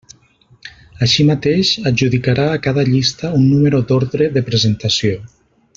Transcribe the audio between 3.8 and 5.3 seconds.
d'ordre de presentació.